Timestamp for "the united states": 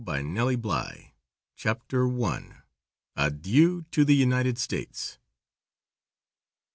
4.03-5.19